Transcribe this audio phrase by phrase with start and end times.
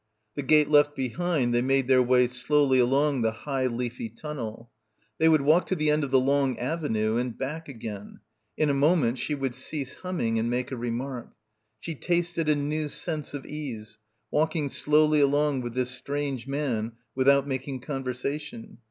[0.33, 3.31] —62— BACKWATER m I The gate left behind, they made their way slowly along the
[3.31, 4.71] high leafy tunnel.
[5.19, 8.19] They would walk to the end of the long avenue and back again.
[8.57, 11.33] In a moment she would cease humming and make a remark.
[11.79, 13.99] She tasted a new sense of ease,
[14.31, 18.79] walking slowly along with this strange man without "making conversa tion."